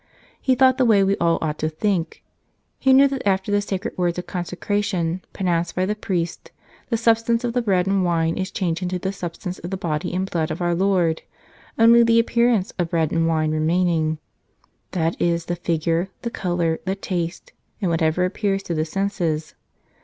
[0.41, 2.23] He thought the way we all ought to think.
[2.79, 6.49] He knew that after the sacred words of consecration pronounced by the priest
[6.89, 10.11] the substance of the bread and wine is changed into the substance of the Body
[10.15, 11.21] and Blood of our Lord,
[11.77, 14.17] only the appearance of bread and wine remaining,
[14.89, 19.53] that is, the figure, the color, the taste, and whatever appears to the senses.